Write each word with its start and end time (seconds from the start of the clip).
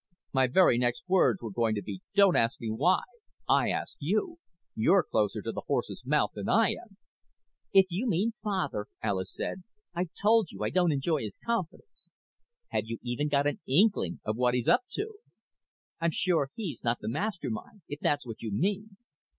"My 0.33 0.47
very 0.47 0.79
next 0.79 1.03
words 1.07 1.43
were 1.43 1.51
going 1.51 1.75
to 1.75 1.83
be 1.83 2.01
'Don't 2.15 2.35
ask 2.35 2.59
me 2.59 2.71
why.' 2.71 3.03
I 3.47 3.69
ask 3.69 3.97
you. 3.99 4.39
You're 4.73 5.03
closer 5.03 5.43
to 5.43 5.51
the 5.51 5.61
horse's 5.67 6.03
mouth 6.07 6.31
than 6.33 6.49
I 6.49 6.69
am." 6.71 6.97
"If 7.71 7.85
you 7.89 8.07
mean 8.07 8.31
Father," 8.41 8.87
Alis 9.03 9.31
said, 9.31 9.61
"I 9.93 10.07
told 10.19 10.47
you 10.49 10.63
I 10.63 10.71
don't 10.71 10.91
enjoy 10.91 11.21
his 11.21 11.37
confidence." 11.37 12.09
"Haven't 12.69 12.89
you 12.89 12.97
even 13.03 13.27
got 13.27 13.45
an 13.45 13.59
inkling 13.67 14.21
of 14.25 14.37
what 14.37 14.55
he's 14.55 14.67
up 14.67 14.85
to?" 14.93 15.19
"I'm 15.99 16.09
sure 16.09 16.49
he's 16.55 16.83
not 16.83 16.97
the 16.99 17.07
Master 17.07 17.51
Mind, 17.51 17.83
if 17.87 17.99
that's 17.99 18.25
what 18.25 18.41
you 18.41 18.51
mean." 18.51 18.97